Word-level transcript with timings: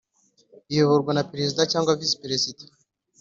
Iyoborwa 0.71 1.11
na 1.13 1.27
Perezida 1.31 1.61
cyangwa 1.71 1.97
Visi 1.99 2.17
Perezida. 2.23 2.63